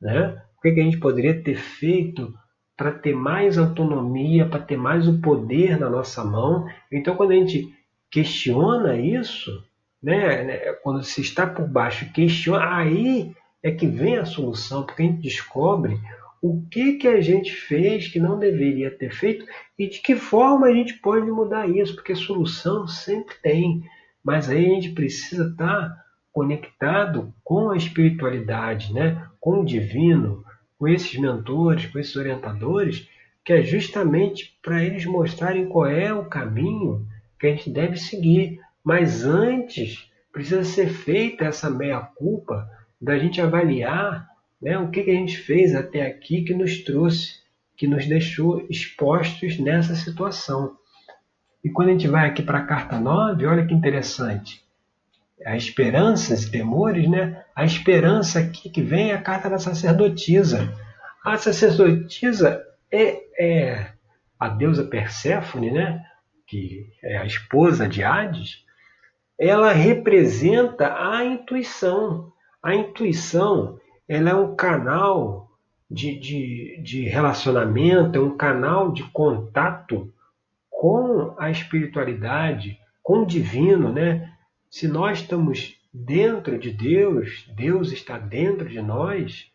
né? 0.00 0.40
O 0.58 0.60
que, 0.60 0.72
que 0.72 0.80
a 0.80 0.84
gente 0.84 0.98
poderia 0.98 1.42
ter 1.42 1.56
feito 1.56 2.34
para 2.80 2.92
ter 2.92 3.14
mais 3.14 3.58
autonomia, 3.58 4.46
para 4.46 4.58
ter 4.58 4.78
mais 4.78 5.06
o 5.06 5.20
poder 5.20 5.78
na 5.78 5.90
nossa 5.90 6.24
mão. 6.24 6.66
Então, 6.90 7.14
quando 7.14 7.32
a 7.32 7.34
gente 7.34 7.70
questiona 8.10 8.96
isso, 8.96 9.50
né, 10.02 10.44
né, 10.44 10.56
quando 10.82 11.02
se 11.02 11.20
está 11.20 11.46
por 11.46 11.68
baixo, 11.68 12.10
questiona, 12.10 12.74
aí 12.74 13.34
é 13.62 13.70
que 13.70 13.86
vem 13.86 14.16
a 14.16 14.24
solução, 14.24 14.82
porque 14.82 15.02
a 15.02 15.04
gente 15.04 15.20
descobre 15.20 16.00
o 16.40 16.64
que, 16.70 16.94
que 16.94 17.06
a 17.06 17.20
gente 17.20 17.52
fez 17.52 18.08
que 18.08 18.18
não 18.18 18.38
deveria 18.38 18.90
ter 18.90 19.12
feito 19.12 19.44
e 19.78 19.86
de 19.86 20.00
que 20.00 20.16
forma 20.16 20.66
a 20.66 20.72
gente 20.72 20.94
pode 20.94 21.30
mudar 21.30 21.68
isso, 21.68 21.94
porque 21.94 22.14
solução 22.14 22.88
sempre 22.88 23.34
tem, 23.42 23.84
mas 24.24 24.48
aí 24.48 24.64
a 24.64 24.74
gente 24.74 24.92
precisa 24.92 25.50
estar 25.50 25.94
conectado 26.32 27.30
com 27.44 27.68
a 27.68 27.76
espiritualidade, 27.76 28.90
né? 28.94 29.28
com 29.38 29.60
o 29.60 29.66
divino, 29.66 30.42
com 30.80 30.88
esses 30.88 31.14
mentores, 31.20 31.84
com 31.84 31.98
esses 31.98 32.16
orientadores, 32.16 33.06
que 33.44 33.52
é 33.52 33.62
justamente 33.62 34.58
para 34.62 34.82
eles 34.82 35.04
mostrarem 35.04 35.68
qual 35.68 35.84
é 35.84 36.10
o 36.10 36.24
caminho 36.24 37.06
que 37.38 37.46
a 37.46 37.50
gente 37.50 37.68
deve 37.68 37.98
seguir. 37.98 38.58
Mas 38.82 39.22
antes 39.22 40.10
precisa 40.32 40.64
ser 40.64 40.88
feita 40.88 41.44
essa 41.44 41.68
meia-culpa 41.68 42.66
da 42.98 43.18
gente 43.18 43.42
avaliar 43.42 44.26
né, 44.60 44.78
o 44.78 44.88
que, 44.88 45.02
que 45.02 45.10
a 45.10 45.14
gente 45.14 45.36
fez 45.36 45.74
até 45.74 46.06
aqui 46.06 46.44
que 46.44 46.54
nos 46.54 46.82
trouxe, 46.82 47.40
que 47.76 47.86
nos 47.86 48.06
deixou 48.06 48.66
expostos 48.70 49.58
nessa 49.58 49.94
situação. 49.94 50.78
E 51.62 51.68
quando 51.68 51.90
a 51.90 51.92
gente 51.92 52.08
vai 52.08 52.26
aqui 52.26 52.42
para 52.42 52.58
a 52.58 52.64
carta 52.64 52.98
9, 52.98 53.44
olha 53.44 53.66
que 53.66 53.74
interessante. 53.74 54.64
A 55.44 55.54
esperanças 55.56 56.44
e 56.44 56.50
temores, 56.50 57.06
né? 57.06 57.44
A 57.60 57.64
esperança 57.66 58.38
aqui 58.38 58.70
que 58.70 58.80
vem 58.80 59.10
é 59.10 59.14
a 59.14 59.20
carta 59.20 59.50
da 59.50 59.58
sacerdotisa. 59.58 60.72
A 61.22 61.36
sacerdotisa 61.36 62.64
é, 62.90 63.20
é 63.38 63.92
a 64.38 64.48
deusa 64.48 64.82
Perséfone, 64.82 65.70
né? 65.70 66.02
que 66.46 66.90
é 67.04 67.18
a 67.18 67.26
esposa 67.26 67.86
de 67.86 68.02
Hades, 68.02 68.64
ela 69.38 69.72
representa 69.72 70.94
a 71.06 71.22
intuição. 71.22 72.32
A 72.62 72.74
intuição 72.74 73.78
ela 74.08 74.30
é 74.30 74.34
um 74.34 74.56
canal 74.56 75.50
de, 75.90 76.18
de, 76.18 76.80
de 76.82 77.02
relacionamento, 77.10 78.18
é 78.18 78.22
um 78.22 78.38
canal 78.38 78.90
de 78.90 79.02
contato 79.10 80.10
com 80.70 81.34
a 81.38 81.50
espiritualidade, 81.50 82.78
com 83.02 83.18
o 83.18 83.26
divino, 83.26 83.92
né? 83.92 84.32
Se 84.70 84.88
nós 84.88 85.18
estamos 85.18 85.78
dentro 85.92 86.58
de 86.58 86.70
Deus, 86.70 87.46
Deus 87.56 87.92
está 87.92 88.18
dentro 88.18 88.68
de 88.68 88.80
nós, 88.80 89.50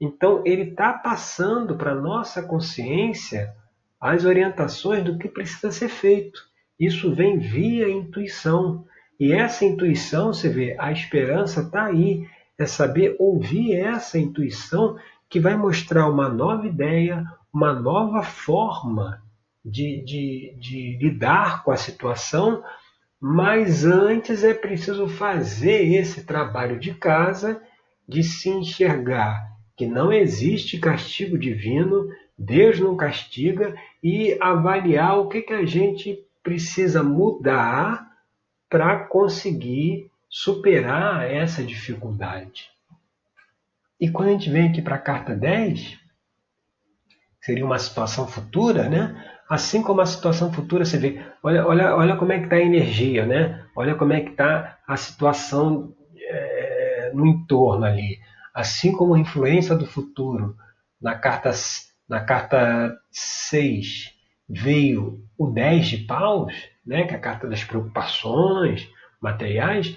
então 0.00 0.42
ele 0.44 0.70
está 0.70 0.92
passando 0.92 1.76
para 1.76 1.94
nossa 1.94 2.42
consciência 2.42 3.54
as 4.00 4.24
orientações 4.24 5.04
do 5.04 5.18
que 5.18 5.28
precisa 5.28 5.72
ser 5.72 5.88
feito. 5.88 6.40
Isso 6.78 7.12
vem 7.14 7.38
via 7.38 7.88
intuição. 7.88 8.86
E 9.18 9.32
essa 9.32 9.64
intuição, 9.64 10.32
você 10.32 10.48
vê, 10.48 10.76
a 10.78 10.92
esperança 10.92 11.62
está 11.62 11.86
aí. 11.86 12.28
É 12.56 12.66
saber 12.66 13.16
ouvir 13.18 13.74
essa 13.74 14.18
intuição 14.18 14.96
que 15.28 15.40
vai 15.40 15.56
mostrar 15.56 16.08
uma 16.08 16.28
nova 16.28 16.66
ideia, 16.66 17.24
uma 17.52 17.72
nova 17.72 18.22
forma 18.22 19.22
de, 19.64 20.02
de, 20.04 20.56
de 20.58 20.98
lidar 21.00 21.62
com 21.62 21.70
a 21.70 21.76
situação, 21.76 22.62
mas 23.20 23.84
antes 23.84 24.44
é 24.44 24.54
preciso 24.54 25.08
fazer 25.08 25.94
esse 25.94 26.24
trabalho 26.24 26.78
de 26.78 26.94
casa 26.94 27.60
de 28.06 28.22
se 28.22 28.48
enxergar 28.48 29.48
que 29.76 29.86
não 29.86 30.12
existe 30.12 30.78
castigo 30.78 31.38
divino, 31.38 32.08
Deus 32.36 32.80
não 32.80 32.96
castiga 32.96 33.74
e 34.02 34.36
avaliar 34.40 35.18
o 35.18 35.28
que, 35.28 35.42
que 35.42 35.52
a 35.52 35.64
gente 35.64 36.24
precisa 36.42 37.02
mudar 37.02 38.08
para 38.68 39.04
conseguir 39.04 40.10
superar 40.28 41.30
essa 41.30 41.62
dificuldade. 41.62 42.70
E 44.00 44.10
quando 44.10 44.28
a 44.28 44.32
gente 44.32 44.50
vem 44.50 44.68
aqui 44.68 44.82
para 44.82 44.96
a 44.96 45.00
carta 45.00 45.34
10, 45.34 45.98
seria 47.48 47.64
uma 47.64 47.78
situação 47.78 48.28
futura, 48.28 48.90
né? 48.90 49.24
Assim 49.48 49.82
como 49.82 50.02
a 50.02 50.06
situação 50.06 50.52
futura, 50.52 50.84
você 50.84 50.98
vê, 50.98 51.18
olha, 51.42 51.66
olha, 51.66 51.96
olha 51.96 52.16
como 52.16 52.30
é 52.30 52.38
que 52.38 52.44
está 52.44 52.56
a 52.56 52.60
energia, 52.60 53.24
né? 53.24 53.64
Olha 53.74 53.94
como 53.94 54.12
é 54.12 54.20
que 54.20 54.32
está 54.32 54.76
a 54.86 54.96
situação 54.98 55.94
é, 56.14 57.10
no 57.14 57.26
entorno 57.26 57.86
ali. 57.86 58.18
Assim 58.52 58.92
como 58.92 59.14
a 59.14 59.18
influência 59.18 59.74
do 59.74 59.86
futuro 59.86 60.54
na 61.00 61.14
carta 61.14 61.50
na 62.06 62.20
carta 62.20 62.94
6 63.10 64.12
veio 64.46 65.24
o 65.38 65.46
10 65.46 65.86
de 65.86 65.96
paus, 65.98 66.52
né, 66.86 67.04
que 67.04 67.14
é 67.14 67.16
a 67.16 67.20
carta 67.20 67.46
das 67.46 67.64
preocupações 67.64 68.88
materiais, 69.22 69.96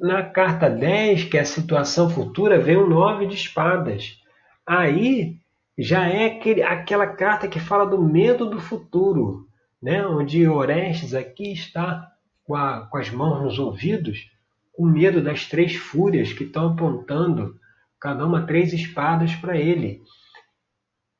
na 0.00 0.22
carta 0.22 0.68
10, 0.68 1.24
que 1.24 1.38
é 1.38 1.40
a 1.40 1.44
situação 1.44 2.10
futura, 2.10 2.58
vem 2.58 2.76
o 2.76 2.88
9 2.88 3.26
de 3.26 3.36
espadas. 3.36 4.18
Aí 4.66 5.36
já 5.76 6.06
é 6.08 6.26
aquele, 6.26 6.62
aquela 6.62 7.06
carta 7.06 7.48
que 7.48 7.58
fala 7.58 7.84
do 7.84 8.00
medo 8.00 8.48
do 8.48 8.60
futuro, 8.60 9.48
né, 9.82 10.06
onde 10.06 10.46
Orestes 10.46 11.14
aqui 11.14 11.52
está 11.52 12.12
com, 12.44 12.54
a, 12.54 12.86
com 12.86 12.96
as 12.96 13.10
mãos 13.10 13.42
nos 13.42 13.58
ouvidos, 13.58 14.30
com 14.72 14.86
medo 14.86 15.22
das 15.22 15.46
três 15.46 15.74
fúrias 15.74 16.32
que 16.32 16.44
estão 16.44 16.72
apontando 16.72 17.58
cada 18.00 18.26
uma 18.26 18.46
três 18.46 18.72
espadas 18.72 19.34
para 19.34 19.56
ele 19.56 20.02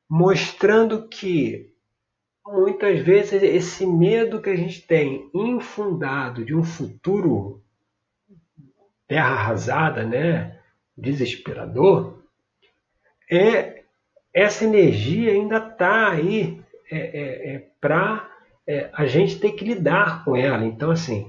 mostrando 0.09 1.07
que 1.07 1.73
muitas 2.45 2.99
vezes 2.99 3.41
esse 3.41 3.85
medo 3.85 4.41
que 4.41 4.49
a 4.49 4.55
gente 4.55 4.81
tem 4.81 5.29
infundado 5.33 6.45
de 6.45 6.55
um 6.55 6.63
futuro 6.63 7.63
terra 9.07 9.35
arrasada, 9.35 10.03
né, 10.03 10.59
desesperador, 10.97 12.23
é 13.29 13.74
essa 14.35 14.65
energia 14.65 15.31
ainda 15.31 15.57
está 15.57 16.11
aí 16.11 16.61
é, 16.91 16.97
é, 16.97 17.55
é 17.55 17.67
para 17.79 18.29
é, 18.67 18.89
a 18.93 19.05
gente 19.05 19.39
ter 19.39 19.53
que 19.53 19.63
lidar 19.63 20.25
com 20.25 20.35
ela. 20.35 20.65
Então, 20.65 20.91
assim, 20.91 21.25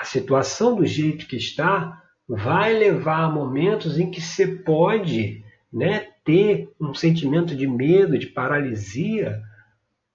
a 0.00 0.04
situação 0.04 0.74
do 0.74 0.86
jeito 0.86 1.26
que 1.26 1.36
está 1.36 2.02
vai 2.26 2.72
levar 2.72 3.24
a 3.24 3.30
momentos 3.30 3.98
em 3.98 4.10
que 4.10 4.20
você 4.20 4.46
pode 4.46 5.44
né, 5.70 6.06
ter 6.24 6.70
um 6.80 6.94
sentimento 6.94 7.54
de 7.54 7.66
medo, 7.66 8.18
de 8.18 8.28
paralisia, 8.28 9.42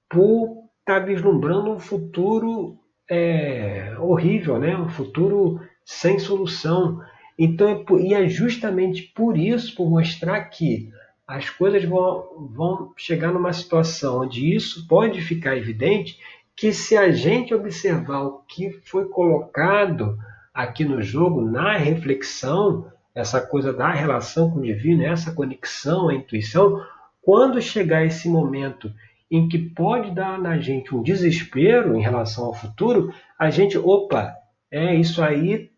por 0.10 0.64
estar 0.80 1.00
tá 1.02 1.06
vislumbrando 1.06 1.72
um 1.72 1.80
futuro 1.80 2.80
é, 3.10 3.96
horrível, 4.00 4.60
né? 4.60 4.76
um 4.76 4.90
futuro 4.90 5.60
sem 5.86 6.18
solução. 6.18 7.00
Então, 7.38 7.68
é, 7.70 8.02
e 8.02 8.14
é 8.14 8.28
justamente 8.28 9.04
por 9.16 9.38
isso, 9.38 9.76
por 9.76 9.90
mostrar 9.90 10.42
que 10.46 10.92
as 11.34 11.50
coisas 11.50 11.84
vão, 11.84 12.48
vão 12.52 12.94
chegar 12.96 13.32
numa 13.32 13.52
situação 13.52 14.22
onde 14.22 14.54
isso 14.56 14.88
pode 14.88 15.20
ficar 15.20 15.58
evidente, 15.58 16.20
que 16.56 16.72
se 16.72 16.96
a 16.96 17.10
gente 17.10 17.56
observar 17.56 18.22
o 18.22 18.44
que 18.48 18.70
foi 18.86 19.06
colocado 19.10 20.16
aqui 20.54 20.86
no 20.86 21.02
jogo, 21.02 21.42
na 21.42 21.76
reflexão, 21.76 22.86
essa 23.16 23.42
coisa 23.42 23.74
da 23.74 23.90
relação 23.90 24.52
com 24.52 24.60
o 24.60 24.64
divino, 24.64 25.04
essa 25.04 25.32
conexão, 25.34 26.10
a 26.10 26.14
intuição, 26.14 26.80
quando 27.20 27.60
chegar 27.60 28.06
esse 28.06 28.30
momento 28.30 28.94
em 29.32 29.48
que 29.48 29.58
pode 29.58 30.12
dar 30.12 30.40
na 30.40 30.60
gente 30.60 30.94
um 30.94 31.02
desespero 31.02 31.98
em 31.98 32.02
relação 32.04 32.46
ao 32.46 32.54
futuro, 32.54 33.12
a 33.40 33.50
gente, 33.50 33.76
opa, 33.76 34.36
é 34.70 34.94
isso 34.94 35.24
aí 35.24 35.72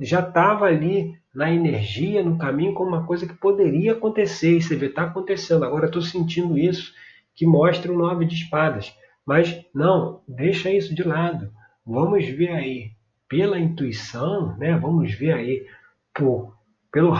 já 0.00 0.18
estava 0.18 0.64
ali 0.64 1.14
na 1.36 1.52
energia, 1.52 2.22
no 2.22 2.38
caminho, 2.38 2.72
como 2.72 2.88
uma 2.88 3.06
coisa 3.06 3.26
que 3.26 3.34
poderia 3.34 3.92
acontecer, 3.92 4.56
e 4.56 4.62
você 4.62 4.74
vê, 4.74 4.86
está 4.86 5.02
acontecendo, 5.02 5.66
agora 5.66 5.84
estou 5.84 6.00
sentindo 6.00 6.56
isso, 6.56 6.94
que 7.34 7.46
mostra 7.46 7.92
o 7.92 7.98
nove 7.98 8.24
de 8.24 8.34
espadas. 8.34 8.96
Mas 9.24 9.62
não, 9.74 10.22
deixa 10.26 10.70
isso 10.70 10.94
de 10.94 11.02
lado. 11.02 11.52
Vamos 11.84 12.26
ver 12.26 12.52
aí, 12.52 12.90
pela 13.28 13.60
intuição, 13.60 14.56
né? 14.56 14.78
vamos 14.78 15.12
ver 15.12 15.32
aí 15.34 15.66
por 16.14 16.56
pelo, 16.90 17.12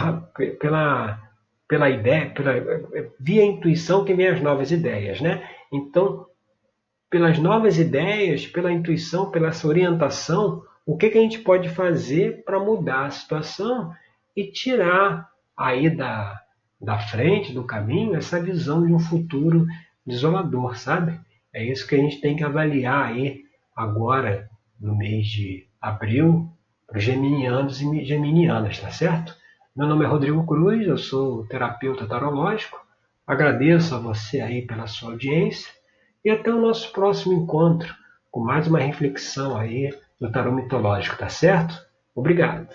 pela, 0.59 1.21
pela 1.67 1.89
ideia, 1.91 2.31
pela, 2.31 2.53
via 3.19 3.45
intuição 3.45 4.03
que 4.03 4.15
vem 4.15 4.29
as 4.29 4.41
novas 4.41 4.71
ideias, 4.71 5.21
né? 5.21 5.47
Então, 5.71 6.25
pelas 7.07 7.37
novas 7.37 7.77
ideias, 7.77 8.47
pela 8.47 8.71
intuição, 8.71 9.29
pela 9.29 9.51
orientação, 9.63 10.63
o 10.87 10.97
que, 10.97 11.11
que 11.11 11.19
a 11.19 11.21
gente 11.21 11.39
pode 11.39 11.69
fazer 11.69 12.43
para 12.43 12.59
mudar 12.59 13.05
a 13.05 13.11
situação 13.11 13.93
e 14.37 14.51
tirar 14.51 15.27
aí 15.57 15.89
da, 15.89 16.39
da 16.79 16.99
frente, 16.99 17.51
do 17.51 17.63
caminho, 17.63 18.15
essa 18.15 18.39
visão 18.39 18.85
de 18.85 18.93
um 18.93 18.99
futuro 18.99 19.65
desolador, 20.05 20.77
sabe? 20.77 21.19
É 21.51 21.65
isso 21.65 21.87
que 21.87 21.95
a 21.95 21.97
gente 21.97 22.21
tem 22.21 22.35
que 22.35 22.43
avaliar 22.43 23.07
aí 23.07 23.41
agora, 23.75 24.47
no 24.79 24.95
mês 24.95 25.25
de 25.25 25.65
abril, 25.81 26.47
para 26.85 26.99
os 26.99 27.03
geminianos 27.03 27.81
e 27.81 28.05
geminianas, 28.05 28.79
tá 28.79 28.91
certo? 28.91 29.35
Meu 29.75 29.87
nome 29.87 30.05
é 30.05 30.07
Rodrigo 30.07 30.45
Cruz, 30.45 30.85
eu 30.87 30.99
sou 30.99 31.43
terapeuta 31.47 32.05
tarológico. 32.05 32.79
Agradeço 33.25 33.95
a 33.95 33.99
você 33.99 34.39
aí 34.39 34.61
pela 34.61 34.85
sua 34.85 35.13
audiência 35.13 35.71
e 36.23 36.29
até 36.29 36.53
o 36.53 36.61
nosso 36.61 36.91
próximo 36.93 37.33
encontro 37.33 37.91
com 38.29 38.39
mais 38.39 38.67
uma 38.67 38.79
reflexão 38.79 39.57
aí 39.57 39.91
do 40.21 40.31
tarô 40.31 40.51
mitológico, 40.51 41.17
tá 41.17 41.27
certo? 41.27 41.75
Obrigado. 42.15 42.67